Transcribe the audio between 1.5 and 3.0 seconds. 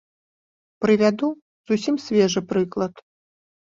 зусім свежы прыклад.